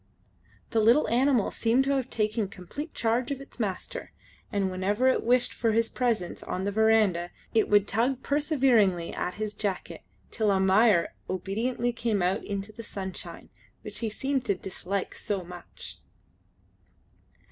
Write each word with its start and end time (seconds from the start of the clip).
The 0.71 0.79
little 0.79 1.07
animal 1.09 1.51
seemed 1.51 1.83
to 1.83 1.91
have 1.91 2.09
taken 2.09 2.47
complete 2.47 2.95
charge 2.95 3.29
of 3.29 3.39
its 3.39 3.59
master, 3.59 4.13
and 4.51 4.71
whenever 4.71 5.07
it 5.07 5.21
wished 5.23 5.53
for 5.53 5.73
his 5.73 5.89
presence 5.89 6.41
on 6.41 6.63
the 6.63 6.71
verandah 6.71 7.29
it 7.53 7.69
would 7.69 7.87
tug 7.87 8.23
perseveringly 8.23 9.13
at 9.13 9.35
his 9.35 9.53
jacket, 9.53 10.01
till 10.31 10.49
Almayer 10.49 11.13
obediently 11.29 11.93
came 11.93 12.23
out 12.23 12.43
into 12.43 12.71
the 12.71 12.81
sunshine, 12.81 13.49
which 13.83 13.99
he 13.99 14.09
seemed 14.09 14.43
to 14.45 14.55
dislike 14.55 15.13
so 15.13 15.43
much. 15.43 15.99